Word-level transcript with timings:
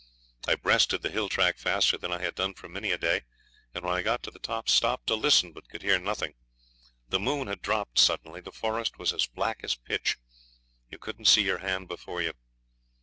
I 0.47 0.55
breasted 0.55 1.03
the 1.03 1.11
hill 1.11 1.29
track 1.29 1.59
faster 1.59 1.95
than 1.95 2.11
I 2.11 2.17
had 2.17 2.33
done 2.33 2.55
for 2.55 2.67
many 2.67 2.91
a 2.91 2.97
day, 2.97 3.21
and 3.71 3.85
when 3.85 3.93
I 3.93 4.01
got 4.01 4.23
to 4.23 4.31
the 4.31 4.39
top 4.39 4.67
stopped 4.67 5.05
to 5.05 5.15
listen, 5.15 5.51
but 5.53 5.69
could 5.69 5.83
hear 5.83 5.99
nothing. 5.99 6.33
The 7.09 7.19
moon 7.19 7.47
had 7.47 7.61
dropped 7.61 7.99
suddenly; 7.99 8.41
the 8.41 8.51
forest 8.51 8.97
was 8.97 9.13
as 9.13 9.27
black 9.27 9.59
as 9.63 9.75
pitch. 9.75 10.17
You 10.89 10.97
couldn't 10.97 11.25
see 11.25 11.43
your 11.43 11.59
hand 11.59 11.87
before 11.87 12.19
you. 12.23 12.33